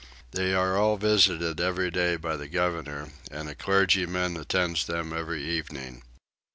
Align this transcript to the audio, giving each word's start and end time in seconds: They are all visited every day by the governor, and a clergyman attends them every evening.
They 0.31 0.55
are 0.55 0.77
all 0.77 0.97
visited 0.97 1.61
every 1.61 1.91
day 1.91 2.15
by 2.15 2.35
the 2.35 2.47
governor, 2.47 3.11
and 3.29 3.47
a 3.47 3.53
clergyman 3.53 4.35
attends 4.35 4.87
them 4.87 5.13
every 5.13 5.43
evening. 5.43 6.01